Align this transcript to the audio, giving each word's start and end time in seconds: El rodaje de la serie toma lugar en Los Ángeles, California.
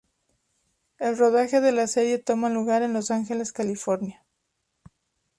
El 0.97 1.15
rodaje 1.15 1.61
de 1.61 1.71
la 1.71 1.85
serie 1.85 2.17
toma 2.17 2.49
lugar 2.49 2.81
en 2.81 2.91
Los 2.91 3.11
Ángeles, 3.11 3.51
California. 3.51 4.25